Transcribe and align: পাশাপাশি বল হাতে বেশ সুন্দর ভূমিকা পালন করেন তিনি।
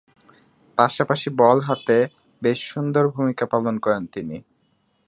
পাশাপাশি 0.77 1.29
বল 1.39 1.57
হাতে 1.67 1.97
বেশ 2.41 2.59
সুন্দর 2.71 3.03
ভূমিকা 3.15 3.45
পালন 3.53 3.75
করেন 3.85 4.03
তিনি। 4.13 4.37